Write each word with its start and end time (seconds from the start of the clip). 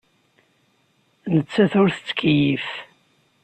Nettat 1.33 1.73
ur 1.81 1.89
tettkeyyif. 1.95 2.67